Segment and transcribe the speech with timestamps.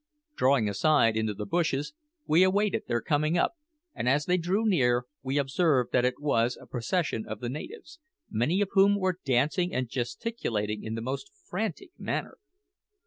[0.35, 1.93] Drawing aside into the bushes,
[2.25, 3.53] we awaited their coming up;
[3.93, 7.99] and as they drew near, we observed that it was a procession of the natives,
[8.27, 12.39] many of whom were dancing and gesticulating in the most frantic manner.